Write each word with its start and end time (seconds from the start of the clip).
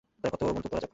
তার 0.21 0.29
ক্ষত 0.31 0.41
বন্ধ 0.47 0.65
করা 0.67 0.79
যাক। 0.79 0.89